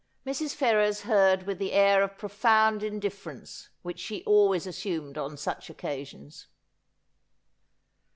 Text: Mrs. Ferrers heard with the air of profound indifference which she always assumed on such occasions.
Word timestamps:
Mrs. 0.25 0.55
Ferrers 0.55 1.01
heard 1.01 1.43
with 1.43 1.59
the 1.59 1.73
air 1.73 2.01
of 2.01 2.17
profound 2.17 2.81
indifference 2.81 3.69
which 3.83 3.99
she 3.99 4.23
always 4.23 4.65
assumed 4.65 5.15
on 5.15 5.37
such 5.37 5.69
occasions. 5.69 6.47